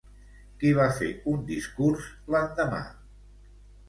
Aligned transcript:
Qui 0.61 0.69
va 0.77 0.85
fer 0.99 1.09
un 1.31 1.43
discurs 1.51 2.07
l'endemà? 2.37 2.81